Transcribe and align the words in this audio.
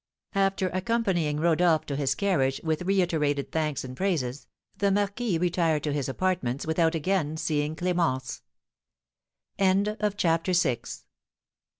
After 0.33 0.69
accompanying 0.69 1.39
Rodolph 1.39 1.85
to 1.85 1.95
his 1.95 2.15
carriage 2.15 2.59
with 2.63 2.81
reiterated 2.81 3.51
thanks 3.51 3.83
and 3.83 3.95
praises, 3.95 4.47
the 4.75 4.89
marquis 4.89 5.37
retired 5.37 5.83
to 5.83 5.93
his 5.93 6.09
apartments 6.09 6.65
without 6.65 6.95
again 6.95 7.37
seeing 7.37 7.75
Clémence. 7.75 8.41
CHAPTER 10.17 10.53
VII. 10.53 10.81